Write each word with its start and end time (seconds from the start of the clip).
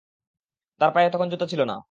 তার 0.81 0.91
পায়ে 0.95 1.09
তখন 1.13 1.27
জুতা 1.31 1.45
ছিল 1.51 1.61
না। 1.63 1.75